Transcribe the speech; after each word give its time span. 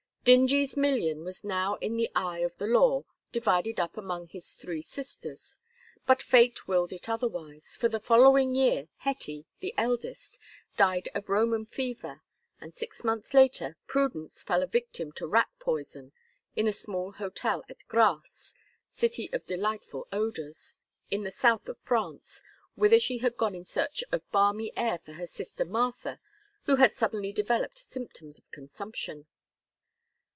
Dingee's 0.23 0.77
million 0.77 1.23
was 1.25 1.43
now 1.43 1.77
in 1.77 1.97
the 1.97 2.07
eye 2.13 2.41
of 2.41 2.55
the 2.57 2.67
law 2.67 3.05
divided 3.31 3.79
up 3.79 3.97
among 3.97 4.27
his 4.27 4.51
three 4.53 4.83
sisters, 4.83 5.55
but 6.05 6.21
fate 6.21 6.67
willed 6.67 6.93
it 6.93 7.09
otherwise, 7.09 7.75
for 7.75 7.89
the 7.89 7.99
following 7.99 8.53
year 8.53 8.87
Hetty, 8.97 9.47
the 9.61 9.73
eldest, 9.79 10.37
died 10.77 11.09
of 11.15 11.27
Roman 11.29 11.65
fever, 11.65 12.21
and 12.59 12.71
six 12.71 13.03
months 13.03 13.33
later 13.33 13.77
Prudence 13.87 14.43
fell 14.43 14.61
a 14.61 14.67
victim 14.67 15.11
to 15.13 15.25
rat 15.25 15.49
poison 15.57 16.11
in 16.55 16.67
a 16.67 16.71
small 16.71 17.13
hotel 17.13 17.63
at 17.67 17.87
Grasse, 17.87 18.53
City 18.87 19.27
of 19.33 19.47
Delightful 19.47 20.07
Odors, 20.11 20.75
in 21.09 21.23
the 21.23 21.31
south 21.31 21.67
of 21.67 21.79
France, 21.79 22.43
whither 22.75 22.99
she 22.99 23.17
had 23.17 23.37
gone 23.37 23.55
in 23.55 23.65
search 23.65 24.03
of 24.11 24.29
balmy 24.31 24.71
air 24.77 24.99
for 24.99 25.13
her 25.13 25.25
sister 25.25 25.65
Martha, 25.65 26.19
who 26.65 26.75
had 26.75 26.93
suddenly 26.93 27.33
developed 27.33 27.79
symptoms 27.79 28.37
of 28.37 28.49
consumption. 28.51 29.25